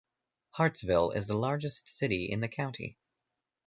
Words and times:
Hartsville 0.53 1.11
is 1.11 1.27
the 1.27 1.37
largest 1.37 1.87
city 1.87 2.25
in 2.31 2.39
the 2.39 2.47
county. 2.47 2.97